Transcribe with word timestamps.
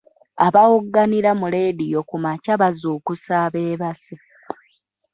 Abawogganira 0.45 1.31
mu 1.39 1.47
leediyo 1.53 1.99
ku 2.09 2.15
makya 2.23 2.53
bazuukusa 2.61 3.33
abeebase. 3.45 4.15